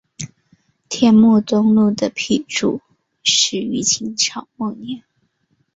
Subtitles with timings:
[0.89, 2.81] 天目东路的辟筑
[3.21, 5.03] 始于清朝末年。